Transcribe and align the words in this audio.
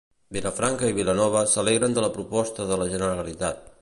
Vilafranca 0.35 0.87
i 0.91 0.95
Vilanova 0.99 1.43
s'alegren 1.51 1.93
de 1.99 2.05
la 2.07 2.11
proposta 2.17 2.67
de 2.73 2.81
la 2.85 2.89
Generalitat. 2.95 3.63